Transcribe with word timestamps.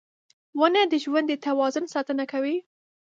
•ونه 0.59 0.81
د 0.91 0.93
ژوند 1.03 1.27
د 1.29 1.33
توازن 1.45 1.85
ساتنه 1.93 2.25
کوي. 2.31 2.57